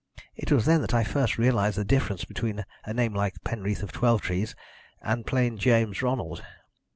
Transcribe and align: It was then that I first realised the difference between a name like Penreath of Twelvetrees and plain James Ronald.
It 0.35 0.51
was 0.51 0.65
then 0.65 0.81
that 0.81 0.95
I 0.95 1.03
first 1.03 1.37
realised 1.37 1.77
the 1.77 1.85
difference 1.85 2.25
between 2.25 2.65
a 2.85 2.91
name 2.91 3.13
like 3.13 3.35
Penreath 3.43 3.83
of 3.83 3.91
Twelvetrees 3.91 4.55
and 5.03 5.27
plain 5.27 5.59
James 5.59 6.01
Ronald. 6.01 6.41